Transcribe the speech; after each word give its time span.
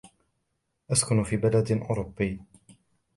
أسكن 0.91 1.23
في 1.23 1.37
بلد 1.37 1.71
أوروبي. 1.89 2.39